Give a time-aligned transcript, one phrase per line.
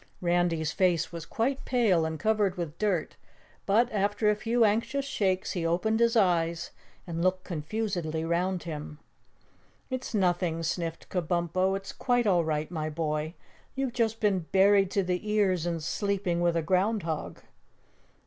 [0.19, 3.17] Randy's face was quite pale and covered with dirt,
[3.67, 6.71] but after a few anxious shakes he opened his eyes
[7.05, 8.97] and looked confusedly round him.
[9.91, 11.75] "It's nothing," sniffed Kabumpo.
[11.77, 13.35] "It's quite all right, my boy.
[13.75, 17.43] You've just been buried to the ears and sleeping with a ground hog."